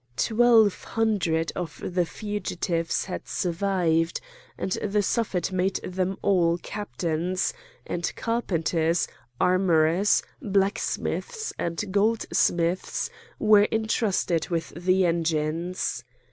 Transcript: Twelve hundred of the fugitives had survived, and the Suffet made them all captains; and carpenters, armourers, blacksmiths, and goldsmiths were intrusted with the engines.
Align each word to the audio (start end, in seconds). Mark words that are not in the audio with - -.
Twelve 0.17 0.83
hundred 0.83 1.51
of 1.55 1.79
the 1.93 2.07
fugitives 2.07 3.05
had 3.05 3.27
survived, 3.27 4.19
and 4.57 4.71
the 4.81 5.03
Suffet 5.03 5.51
made 5.51 5.75
them 5.83 6.17
all 6.23 6.57
captains; 6.57 7.53
and 7.85 8.11
carpenters, 8.15 9.07
armourers, 9.39 10.23
blacksmiths, 10.41 11.53
and 11.59 11.83
goldsmiths 11.91 13.11
were 13.37 13.65
intrusted 13.65 14.49
with 14.49 14.69
the 14.71 15.05
engines. 15.05 16.03